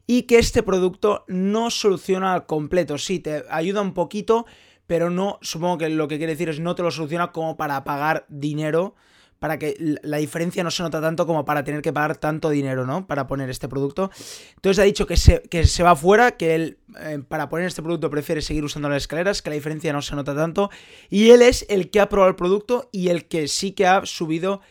y 0.05 0.23
que 0.23 0.37
este 0.37 0.63
producto 0.63 1.23
no 1.29 1.69
soluciona 1.69 2.33
al 2.33 2.45
completo. 2.45 2.97
Sí, 2.97 3.19
te 3.19 3.45
ayuda 3.49 3.81
un 3.81 3.93
poquito, 3.93 4.45
pero 4.85 5.09
no, 5.09 5.39
supongo 5.41 5.77
que 5.77 5.89
lo 5.89 6.09
que 6.09 6.17
quiere 6.17 6.33
decir 6.33 6.49
es 6.49 6.59
no 6.59 6.75
te 6.75 6.83
lo 6.83 6.91
soluciona 6.91 7.31
como 7.31 7.55
para 7.55 7.85
pagar 7.85 8.25
dinero 8.27 8.95
para 9.43 9.59
que 9.59 9.75
la 10.03 10.19
diferencia 10.19 10.63
no 10.63 10.71
se 10.71 10.83
nota 10.83 11.01
tanto 11.01 11.27
como 11.27 11.43
para 11.43 11.65
tener 11.65 11.81
que 11.81 11.91
pagar 11.91 12.15
tanto 12.15 12.49
dinero, 12.49 12.85
¿no? 12.85 13.05
Para 13.05 13.27
poner 13.27 13.49
este 13.49 13.67
producto. 13.67 14.09
Entonces 14.55 14.79
ha 14.79 14.83
dicho 14.83 15.05
que 15.05 15.17
se, 15.17 15.41
que 15.41 15.65
se 15.65 15.83
va 15.83 15.97
fuera, 15.97 16.37
que 16.37 16.55
él 16.55 16.77
eh, 17.01 17.19
para 17.27 17.49
poner 17.49 17.67
este 17.67 17.81
producto 17.81 18.09
prefiere 18.09 18.41
seguir 18.41 18.63
usando 18.63 18.87
las 18.87 19.03
escaleras, 19.03 19.41
que 19.41 19.49
la 19.49 19.55
diferencia 19.55 19.91
no 19.91 20.01
se 20.01 20.15
nota 20.15 20.33
tanto. 20.33 20.69
Y 21.09 21.31
él 21.31 21.41
es 21.41 21.65
el 21.67 21.89
que 21.89 21.99
ha 21.99 22.07
probado 22.07 22.29
el 22.29 22.37
producto 22.37 22.87
y 22.93 23.09
el 23.09 23.25
que 23.25 23.49
sí 23.49 23.73
que 23.73 23.85
ha 23.85 24.05
subido 24.05 24.61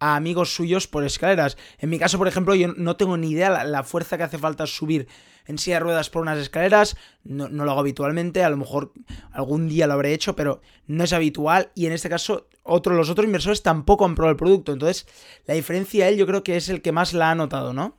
a 0.00 0.16
amigos 0.16 0.54
suyos 0.54 0.88
por 0.88 1.04
escaleras. 1.04 1.56
En 1.78 1.90
mi 1.90 1.98
caso, 1.98 2.18
por 2.18 2.26
ejemplo, 2.26 2.54
yo 2.54 2.68
no 2.76 2.96
tengo 2.96 3.16
ni 3.16 3.30
idea 3.30 3.64
la, 3.64 3.84
fuerza 3.84 4.16
que 4.16 4.24
hace 4.24 4.38
falta 4.38 4.66
subir 4.66 5.06
en 5.46 5.58
silla 5.58 5.76
de 5.76 5.80
ruedas 5.80 6.10
por 6.10 6.22
unas 6.22 6.38
escaleras, 6.38 6.96
no, 7.24 7.48
lo 7.48 7.70
hago 7.70 7.80
habitualmente, 7.80 8.44
a 8.44 8.50
lo 8.50 8.56
mejor 8.56 8.92
algún 9.32 9.68
día 9.68 9.86
lo 9.86 9.94
habré 9.94 10.12
hecho, 10.12 10.36
pero 10.36 10.60
no 10.86 11.04
es 11.04 11.12
habitual 11.12 11.70
y 11.74 11.86
en 11.86 11.92
este 11.92 12.08
caso 12.08 12.48
otro, 12.62 12.94
los 12.94 13.10
otros 13.10 13.26
inversores 13.26 13.62
tampoco 13.62 14.04
han 14.04 14.14
probado 14.14 14.32
el 14.32 14.36
producto, 14.36 14.72
entonces 14.72 15.06
la 15.46 15.54
diferencia 15.54 16.08
él 16.08 16.16
yo 16.16 16.26
creo 16.26 16.44
que 16.44 16.56
es 16.56 16.68
el 16.68 16.82
que 16.82 16.92
más 16.92 17.14
la 17.14 17.30
ha 17.30 17.34
notado, 17.34 17.72
¿no? 17.72 17.96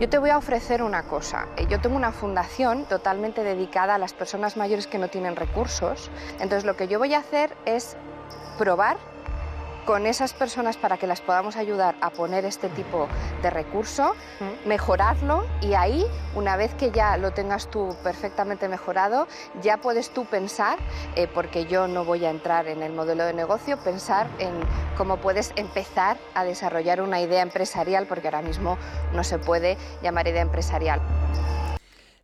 Yo 0.00 0.08
te 0.08 0.18
voy 0.18 0.30
a 0.30 0.38
ofrecer 0.38 0.82
una 0.82 1.04
cosa. 1.04 1.46
Eh, 1.56 1.66
yo 1.70 1.80
tengo 1.80 1.96
una 1.96 2.10
fundación 2.10 2.84
totalmente 2.86 3.44
dedicada 3.44 3.94
a 3.94 3.98
las 3.98 4.12
personas 4.12 4.56
mayores 4.56 4.88
que 4.88 4.98
no 4.98 5.06
tienen 5.06 5.36
recursos. 5.36 6.10
Entonces 6.40 6.64
lo 6.64 6.76
que 6.76 6.88
yo 6.88 6.98
voy 6.98 7.14
a 7.14 7.18
hacer 7.18 7.56
es 7.64 7.96
probar 8.58 8.96
con 9.84 10.06
esas 10.06 10.32
personas 10.32 10.76
para 10.76 10.96
que 10.96 11.06
las 11.06 11.20
podamos 11.20 11.56
ayudar 11.56 11.96
a 12.00 12.10
poner 12.10 12.44
este 12.44 12.68
tipo 12.68 13.08
de 13.42 13.50
recurso, 13.50 14.14
mejorarlo 14.66 15.46
y 15.60 15.74
ahí, 15.74 16.04
una 16.34 16.56
vez 16.56 16.74
que 16.74 16.90
ya 16.90 17.16
lo 17.16 17.32
tengas 17.32 17.70
tú 17.70 17.96
perfectamente 18.02 18.68
mejorado, 18.68 19.28
ya 19.62 19.78
puedes 19.78 20.10
tú 20.10 20.24
pensar, 20.24 20.78
eh, 21.16 21.28
porque 21.32 21.66
yo 21.66 21.86
no 21.88 22.04
voy 22.04 22.24
a 22.24 22.30
entrar 22.30 22.68
en 22.68 22.82
el 22.82 22.92
modelo 22.92 23.24
de 23.24 23.34
negocio, 23.34 23.78
pensar 23.78 24.26
en 24.38 24.52
cómo 24.96 25.18
puedes 25.18 25.52
empezar 25.56 26.16
a 26.34 26.44
desarrollar 26.44 27.00
una 27.00 27.20
idea 27.20 27.42
empresarial, 27.42 28.06
porque 28.06 28.28
ahora 28.28 28.42
mismo 28.42 28.78
no 29.12 29.24
se 29.24 29.38
puede 29.38 29.76
llamar 30.02 30.26
idea 30.28 30.42
empresarial. 30.42 31.00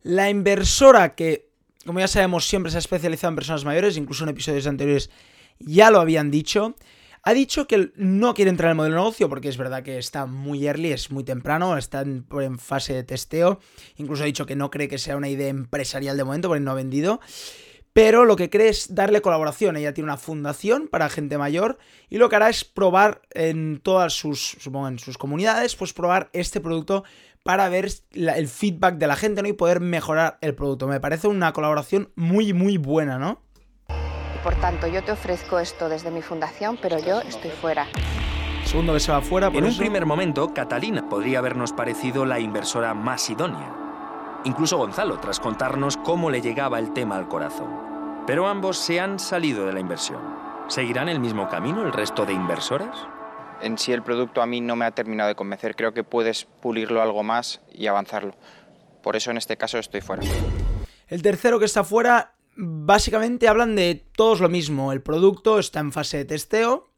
La 0.02 0.30
inversora 0.30 1.14
que, 1.14 1.48
como 1.84 2.00
ya 2.00 2.08
sabemos, 2.08 2.48
siempre 2.48 2.70
se 2.70 2.78
ha 2.78 2.80
especializado 2.80 3.30
en 3.30 3.36
personas 3.36 3.64
mayores, 3.64 3.96
incluso 3.96 4.24
en 4.24 4.30
episodios 4.30 4.66
anteriores 4.66 5.10
ya 5.58 5.90
lo 5.90 6.00
habían 6.00 6.30
dicho, 6.30 6.74
ha 7.22 7.32
dicho 7.34 7.66
que 7.66 7.92
no 7.96 8.34
quiere 8.34 8.50
entrar 8.50 8.68
en 8.68 8.72
el 8.72 8.76
modelo 8.76 8.94
de 8.94 9.00
negocio 9.00 9.28
porque 9.28 9.48
es 9.48 9.56
verdad 9.56 9.82
que 9.82 9.98
está 9.98 10.26
muy 10.26 10.66
early, 10.66 10.92
es 10.92 11.10
muy 11.10 11.24
temprano, 11.24 11.76
está 11.76 12.00
en, 12.02 12.24
fase 12.58 12.94
de 12.94 13.04
testeo. 13.04 13.60
Incluso 13.96 14.22
ha 14.22 14.26
dicho 14.26 14.46
que 14.46 14.56
no 14.56 14.70
cree 14.70 14.88
que 14.88 14.98
sea 14.98 15.16
una 15.16 15.28
idea 15.28 15.48
empresarial 15.48 16.16
de 16.16 16.24
momento 16.24 16.48
porque 16.48 16.60
no 16.60 16.70
ha 16.70 16.74
vendido. 16.74 17.20
Pero 17.92 18.24
lo 18.24 18.36
que 18.36 18.50
cree 18.50 18.68
es 18.68 18.94
darle 18.94 19.20
colaboración. 19.20 19.76
Ella 19.76 19.92
tiene 19.92 20.06
una 20.06 20.16
fundación 20.16 20.88
para 20.88 21.08
gente 21.08 21.36
mayor 21.38 21.78
y 22.08 22.18
lo 22.18 22.28
que 22.28 22.36
hará 22.36 22.48
es 22.48 22.64
probar 22.64 23.22
en 23.32 23.80
todas 23.82 24.12
sus, 24.12 24.56
supongo, 24.60 24.88
en 24.88 24.98
sus 24.98 25.18
comunidades, 25.18 25.74
pues 25.76 25.92
probar 25.92 26.30
este 26.32 26.60
producto 26.60 27.04
para 27.42 27.68
ver 27.68 27.90
el 28.12 28.48
feedback 28.48 28.96
de 28.96 29.06
la 29.06 29.16
gente 29.16 29.42
¿no? 29.42 29.48
y 29.48 29.52
poder 29.52 29.80
mejorar 29.80 30.38
el 30.40 30.54
producto. 30.54 30.86
Me 30.86 31.00
parece 31.00 31.26
una 31.26 31.52
colaboración 31.52 32.12
muy, 32.14 32.52
muy 32.52 32.76
buena, 32.76 33.18
¿no? 33.18 33.42
Por 34.42 34.54
tanto, 34.54 34.86
yo 34.86 35.04
te 35.04 35.12
ofrezco 35.12 35.58
esto 35.58 35.88
desde 35.90 36.10
mi 36.10 36.22
fundación, 36.22 36.78
pero 36.80 36.98
yo 36.98 37.20
estoy 37.20 37.50
fuera. 37.50 37.86
Segundo 38.64 38.94
que 38.94 39.00
se 39.00 39.12
va 39.12 39.20
fuera. 39.20 39.48
en 39.48 39.64
un 39.64 39.76
primer 39.76 40.06
momento, 40.06 40.54
Catalina 40.54 41.08
podría 41.08 41.40
habernos 41.40 41.72
parecido 41.72 42.24
la 42.24 42.40
inversora 42.40 42.94
más 42.94 43.28
idónea. 43.28 43.76
Incluso 44.44 44.78
Gonzalo, 44.78 45.18
tras 45.18 45.40
contarnos 45.40 45.98
cómo 45.98 46.30
le 46.30 46.40
llegaba 46.40 46.78
el 46.78 46.94
tema 46.94 47.16
al 47.16 47.28
corazón. 47.28 48.24
Pero 48.26 48.46
ambos 48.46 48.78
se 48.78 48.98
han 48.98 49.18
salido 49.18 49.66
de 49.66 49.74
la 49.74 49.80
inversión. 49.80 50.20
¿Seguirán 50.68 51.08
el 51.10 51.20
mismo 51.20 51.48
camino 51.48 51.82
el 51.84 51.92
resto 51.92 52.24
de 52.24 52.32
inversores? 52.32 52.88
En 53.60 53.76
sí 53.76 53.92
el 53.92 54.02
producto 54.02 54.40
a 54.40 54.46
mí 54.46 54.62
no 54.62 54.76
me 54.76 54.86
ha 54.86 54.92
terminado 54.92 55.28
de 55.28 55.34
convencer. 55.34 55.76
Creo 55.76 55.92
que 55.92 56.04
puedes 56.04 56.46
pulirlo 56.46 57.02
algo 57.02 57.22
más 57.22 57.60
y 57.72 57.88
avanzarlo. 57.88 58.34
Por 59.02 59.16
eso 59.16 59.30
en 59.30 59.36
este 59.36 59.58
caso 59.58 59.78
estoy 59.78 60.00
fuera. 60.00 60.22
El 61.08 61.22
tercero 61.22 61.58
que 61.58 61.64
está 61.64 61.84
fuera 61.84 62.32
básicamente 62.56 63.48
hablan 63.48 63.76
de 63.76 64.04
todos 64.16 64.40
lo 64.40 64.48
mismo. 64.48 64.92
El 64.92 65.02
producto 65.02 65.58
está 65.58 65.80
en 65.80 65.92
fase 65.92 66.18
de 66.18 66.24
testeo. 66.24 66.90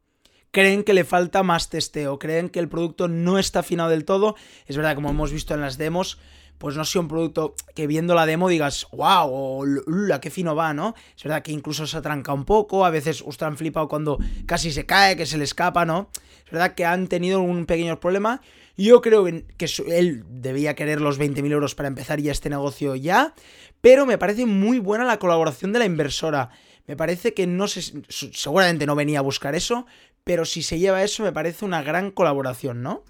Creen 0.50 0.84
que 0.84 0.94
le 0.94 1.04
falta 1.04 1.42
más 1.42 1.70
testeo. 1.70 2.18
Creen 2.18 2.50
que 2.50 2.60
el 2.60 2.68
producto 2.68 3.08
no 3.08 3.38
está 3.38 3.60
afinado 3.60 3.90
del 3.90 4.04
todo. 4.04 4.36
Es 4.66 4.76
verdad, 4.76 4.94
como 4.94 5.10
hemos 5.10 5.32
visto 5.32 5.54
en 5.54 5.62
las 5.62 5.78
demos, 5.78 6.18
pues 6.62 6.76
no 6.76 6.82
ha 6.82 6.84
sido 6.84 7.02
un 7.02 7.08
producto 7.08 7.56
que 7.74 7.88
viendo 7.88 8.14
la 8.14 8.24
demo 8.24 8.48
digas, 8.48 8.86
wow, 8.92 9.28
o 9.28 9.66
la 9.66 10.20
qué 10.20 10.30
fino 10.30 10.54
va, 10.54 10.72
¿no? 10.72 10.94
Es 11.16 11.24
verdad 11.24 11.42
que 11.42 11.50
incluso 11.50 11.88
se 11.88 11.96
atranca 11.96 12.32
un 12.32 12.44
poco, 12.44 12.84
a 12.84 12.90
veces 12.90 13.20
os 13.26 13.42
han 13.42 13.56
flipado 13.56 13.88
cuando 13.88 14.20
casi 14.46 14.70
se 14.70 14.86
cae, 14.86 15.16
que 15.16 15.26
se 15.26 15.38
le 15.38 15.42
escapa, 15.42 15.84
¿no? 15.84 16.08
Es 16.44 16.52
verdad 16.52 16.76
que 16.76 16.84
han 16.84 17.08
tenido 17.08 17.40
un 17.40 17.66
pequeño 17.66 17.98
problema. 17.98 18.42
Yo 18.76 19.00
creo 19.00 19.24
que 19.24 19.66
él 19.88 20.22
debía 20.28 20.76
querer 20.76 21.00
los 21.00 21.18
20.000 21.18 21.50
euros 21.50 21.74
para 21.74 21.88
empezar 21.88 22.20
ya 22.20 22.30
este 22.30 22.48
negocio 22.48 22.94
ya, 22.94 23.34
pero 23.80 24.06
me 24.06 24.16
parece 24.16 24.46
muy 24.46 24.78
buena 24.78 25.04
la 25.04 25.18
colaboración 25.18 25.72
de 25.72 25.80
la 25.80 25.84
inversora. 25.84 26.50
Me 26.86 26.96
parece 26.96 27.34
que 27.34 27.48
no 27.48 27.66
sé, 27.66 28.04
seguramente 28.08 28.86
no 28.86 28.94
venía 28.94 29.18
a 29.18 29.22
buscar 29.22 29.56
eso, 29.56 29.84
pero 30.22 30.44
si 30.44 30.62
se 30.62 30.78
lleva 30.78 31.02
eso 31.02 31.24
me 31.24 31.32
parece 31.32 31.64
una 31.64 31.82
gran 31.82 32.12
colaboración, 32.12 32.82
¿no? 32.84 33.02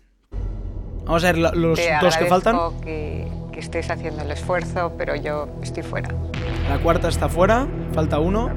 Vamos 1.05 1.23
a 1.25 1.33
ver 1.33 1.39
los 1.39 1.79
dos 2.01 2.17
que 2.17 2.27
faltan. 2.27 2.57
Que 2.81 3.42
estés 3.62 3.90
haciendo 3.90 4.23
el 4.23 4.31
esfuerzo, 4.31 4.92
pero 4.99 5.14
yo 5.16 5.49
estoy 5.62 5.83
fuera. 5.83 6.09
La 6.69 6.78
cuarta 6.78 7.09
está 7.09 7.28
fuera, 7.28 7.66
falta 7.92 8.19
uno. 8.19 8.50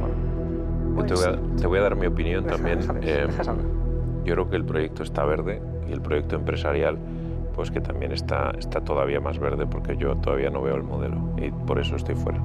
te, 1.07 1.67
voy 1.67 1.79
a, 1.79 1.81
dar 1.81 1.95
mi 1.95 2.07
opinión 2.07 2.45
también. 2.45 2.79
Eh, 3.01 3.27
yo 4.23 4.33
creo 4.33 4.49
que 4.49 4.55
el 4.55 4.65
proyecto 4.65 5.03
está 5.03 5.23
verde 5.23 5.61
y 5.87 5.93
el 5.93 6.01
proyecto 6.01 6.35
empresarial 6.35 6.97
pues 7.55 7.71
que 7.71 7.79
también 7.79 8.11
está, 8.11 8.51
está 8.59 8.81
todavía 8.81 9.21
más 9.21 9.39
verde 9.39 9.65
porque 9.65 9.95
yo 9.95 10.17
todavía 10.17 10.49
no 10.49 10.61
veo 10.61 10.75
el 10.75 10.83
modelo 10.83 11.33
y 11.37 11.51
por 11.51 11.79
eso 11.79 11.95
estoy 11.95 12.15
fuera. 12.15 12.41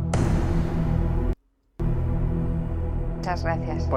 Muchas 3.16 3.42
gracias. 3.42 3.88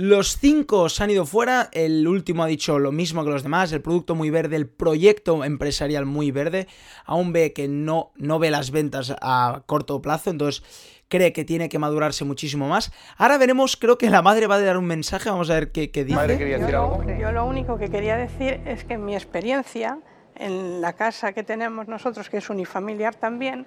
Los 0.00 0.38
cinco 0.38 0.88
se 0.88 1.02
han 1.02 1.10
ido 1.10 1.26
fuera, 1.26 1.70
el 1.72 2.06
último 2.06 2.44
ha 2.44 2.46
dicho 2.46 2.78
lo 2.78 2.92
mismo 2.92 3.24
que 3.24 3.30
los 3.30 3.42
demás, 3.42 3.72
el 3.72 3.82
producto 3.82 4.14
muy 4.14 4.30
verde, 4.30 4.54
el 4.54 4.68
proyecto 4.68 5.42
empresarial 5.42 6.06
muy 6.06 6.30
verde, 6.30 6.68
aún 7.04 7.32
ve 7.32 7.52
que 7.52 7.66
no, 7.66 8.12
no 8.14 8.38
ve 8.38 8.52
las 8.52 8.70
ventas 8.70 9.16
a 9.20 9.64
corto 9.66 10.00
plazo, 10.00 10.30
entonces 10.30 10.62
cree 11.08 11.32
que 11.32 11.44
tiene 11.44 11.68
que 11.68 11.80
madurarse 11.80 12.24
muchísimo 12.24 12.68
más. 12.68 12.92
Ahora 13.16 13.38
veremos, 13.38 13.76
creo 13.76 13.98
que 13.98 14.08
la 14.08 14.22
madre 14.22 14.46
va 14.46 14.54
a 14.54 14.60
dar 14.60 14.76
un 14.76 14.84
mensaje, 14.84 15.30
vamos 15.30 15.50
a 15.50 15.54
ver 15.54 15.72
qué, 15.72 15.88
dice. 15.88 16.14
¿Madre 16.14 16.38
quería 16.38 16.58
decir 16.58 16.76
algo? 16.76 17.04
Yo 17.18 17.32
lo 17.32 17.44
único 17.44 17.76
que 17.76 17.90
quería 17.90 18.16
decir 18.16 18.60
es 18.66 18.84
que 18.84 18.94
en 18.94 19.04
mi 19.04 19.16
experiencia, 19.16 19.98
en 20.36 20.80
la 20.80 20.92
casa 20.92 21.32
que 21.32 21.42
tenemos 21.42 21.88
nosotros, 21.88 22.30
que 22.30 22.36
es 22.36 22.48
unifamiliar 22.48 23.16
también, 23.16 23.66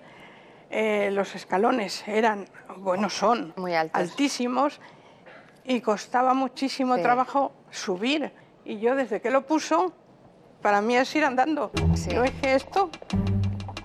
eh, 0.70 1.10
los 1.12 1.36
escalones 1.36 2.08
eran, 2.08 2.46
bueno, 2.78 3.10
son 3.10 3.54
Muy 3.58 3.74
altísimos 3.74 4.80
y 5.65 5.82
costaba 5.82 6.34
muchísimo 6.34 6.98
trabajo 7.00 7.53
subir. 7.70 8.32
Y 8.65 8.80
yo 8.80 8.96
desde 8.96 9.22
que 9.22 9.30
lo 9.30 9.46
puso, 9.46 9.94
para 10.62 10.82
mí 10.82 10.96
es 10.96 11.15
ir 11.15 11.25
andando. 11.25 11.72
¿No 12.13 12.24
es 12.24 12.32
que 12.32 12.56
esto? 12.56 12.89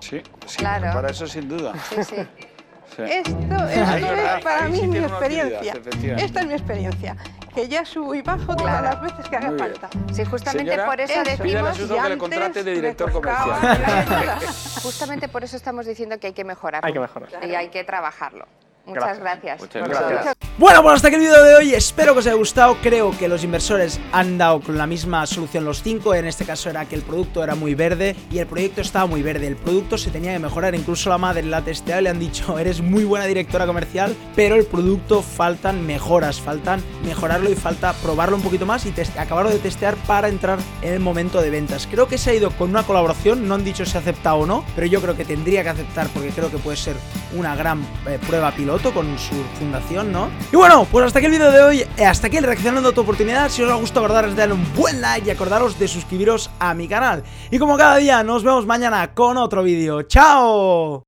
Sí, 0.00 0.22
sí 0.46 0.58
claro. 0.58 0.92
para 0.92 1.10
eso 1.10 1.26
sin 1.26 1.48
duda. 1.48 1.72
Sí, 1.90 2.04
sí. 2.04 2.16
Esto, 2.98 3.68
es 3.68 4.44
para 4.44 4.68
mí 4.68 4.86
mi 4.86 4.98
experiencia. 4.98 5.74
Esta 6.16 6.40
es 6.40 6.46
mi 6.46 6.54
experiencia. 6.54 7.16
Que 7.54 7.68
ya 7.68 7.84
subo 7.84 8.14
y 8.14 8.22
bajo 8.22 8.54
todas 8.54 8.82
las 8.82 9.00
veces 9.00 9.28
que 9.28 9.36
haga 9.36 9.52
falta. 9.58 9.88
Sí, 10.12 10.24
justamente 10.24 10.78
por 10.78 11.00
eso, 11.00 11.22
decimos... 11.22 11.78
que 11.78 12.08
le 12.08 12.18
contrate 12.18 12.62
de 12.62 12.74
director 12.74 13.12
comercial. 13.12 14.38
justamente 14.82 15.28
por 15.28 15.44
eso 15.44 15.56
estamos 15.56 15.86
diciendo 15.86 16.18
que 16.18 16.28
hay 16.28 16.32
que 16.32 16.44
mejorarlo. 16.44 16.86
Hay 16.86 16.92
que 16.92 17.00
mejorarlo. 17.00 17.46
Y 17.46 17.54
hay 17.54 17.68
que 17.68 17.84
trabajarlo. 17.84 18.46
Muchas 18.86 19.18
gracias. 19.18 19.60
Muchas 19.60 19.88
gracias. 19.88 20.36
Bueno, 20.58 20.82
pues 20.82 20.94
hasta 20.94 21.08
aquí 21.08 21.16
el 21.16 21.22
vídeo 21.22 21.42
de 21.42 21.56
hoy. 21.56 21.74
Espero 21.74 22.12
que 22.12 22.20
os 22.20 22.26
haya 22.26 22.36
gustado. 22.36 22.76
Creo 22.82 23.10
que 23.18 23.26
los 23.26 23.42
inversores 23.42 23.98
han 24.12 24.38
dado 24.38 24.60
con 24.60 24.78
la 24.78 24.86
misma 24.86 25.26
solución 25.26 25.64
los 25.64 25.82
cinco. 25.82 26.14
En 26.14 26.24
este 26.24 26.44
caso 26.44 26.70
era 26.70 26.84
que 26.84 26.94
el 26.94 27.02
producto 27.02 27.42
era 27.42 27.56
muy 27.56 27.74
verde 27.74 28.14
y 28.30 28.38
el 28.38 28.46
proyecto 28.46 28.80
estaba 28.80 29.06
muy 29.06 29.22
verde. 29.22 29.48
El 29.48 29.56
producto 29.56 29.98
se 29.98 30.10
tenía 30.10 30.32
que 30.32 30.38
mejorar. 30.38 30.74
Incluso 30.76 31.10
la 31.10 31.18
madre 31.18 31.42
la 31.42 31.58
ha 31.58 31.62
testeado 31.62 32.00
y 32.00 32.04
le 32.04 32.10
han 32.10 32.20
dicho, 32.20 32.58
eres 32.60 32.80
muy 32.80 33.04
buena 33.04 33.26
directora 33.26 33.66
comercial, 33.66 34.14
pero 34.36 34.54
el 34.54 34.64
producto 34.64 35.20
faltan 35.20 35.84
mejoras, 35.84 36.40
faltan 36.40 36.80
mejorarlo 37.04 37.50
y 37.50 37.56
falta 37.56 37.92
probarlo 37.94 38.36
un 38.36 38.42
poquito 38.42 38.66
más 38.66 38.86
y 38.86 38.94
acabarlo 39.18 39.50
de 39.50 39.58
testear 39.58 39.96
para 40.06 40.28
entrar 40.28 40.60
en 40.82 40.94
el 40.94 41.00
momento 41.00 41.42
de 41.42 41.50
ventas. 41.50 41.88
Creo 41.90 42.06
que 42.06 42.18
se 42.18 42.30
ha 42.30 42.34
ido 42.34 42.50
con 42.52 42.70
una 42.70 42.84
colaboración. 42.84 43.48
No 43.48 43.56
han 43.56 43.64
dicho 43.64 43.84
si 43.84 43.96
ha 43.96 44.00
aceptado 44.00 44.36
o 44.36 44.46
no, 44.46 44.64
pero 44.76 44.86
yo 44.86 45.02
creo 45.02 45.16
que 45.16 45.24
tendría 45.24 45.64
que 45.64 45.70
aceptar 45.70 46.06
porque 46.14 46.30
creo 46.30 46.50
que 46.52 46.58
puede 46.58 46.76
ser 46.76 46.94
una 47.36 47.56
gran 47.56 47.82
eh, 48.06 48.18
prueba 48.26 48.52
piloto 48.52 48.75
con 48.82 49.18
su 49.18 49.34
fundación, 49.58 50.12
¿no? 50.12 50.28
Y 50.52 50.56
bueno, 50.56 50.86
pues 50.90 51.06
hasta 51.06 51.18
aquí 51.18 51.26
el 51.26 51.32
vídeo 51.32 51.50
de 51.50 51.62
hoy, 51.62 51.80
eh, 51.96 52.04
hasta 52.04 52.26
aquí 52.26 52.36
el 52.36 52.44
reaccionando 52.44 52.90
a 52.90 52.92
tu 52.92 53.00
oportunidad. 53.00 53.48
Si 53.48 53.62
os 53.62 53.70
ha 53.70 53.74
gustado, 53.74 54.04
acordaros 54.04 54.32
de 54.32 54.36
darle 54.36 54.54
un 54.54 54.74
buen 54.74 55.00
like 55.00 55.26
y 55.26 55.30
acordaros 55.30 55.78
de 55.78 55.88
suscribiros 55.88 56.50
a 56.58 56.74
mi 56.74 56.86
canal. 56.86 57.22
Y 57.50 57.58
como 57.58 57.76
cada 57.76 57.96
día, 57.96 58.22
nos 58.22 58.44
vemos 58.44 58.66
mañana 58.66 59.14
con 59.14 59.36
otro 59.38 59.62
vídeo. 59.62 60.02
¡Chao! 60.02 61.04